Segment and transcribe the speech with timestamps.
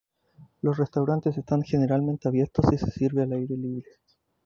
[0.63, 3.91] Los restaurantes están generalmente abiertos y se sirve al aire libre.